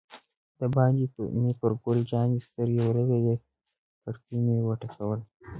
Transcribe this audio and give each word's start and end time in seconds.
دباندې 0.59 1.05
مې 1.41 1.51
پر 1.59 1.71
ګل 1.83 1.99
جانې 2.09 2.39
سترګې 2.47 2.81
ولګېدې، 2.85 3.35
کړکۍ 4.03 4.37
مې 4.45 4.57
و 4.65 4.69
ټکول. 4.81 5.19